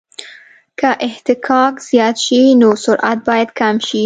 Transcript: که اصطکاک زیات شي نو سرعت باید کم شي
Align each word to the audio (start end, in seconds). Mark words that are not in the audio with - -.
که 0.79 0.89
اصطکاک 1.05 1.75
زیات 1.87 2.15
شي 2.23 2.41
نو 2.61 2.69
سرعت 2.85 3.19
باید 3.27 3.49
کم 3.59 3.75
شي 3.87 3.99